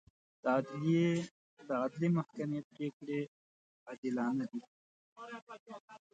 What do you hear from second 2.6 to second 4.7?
پرېکړې عادلانه دي.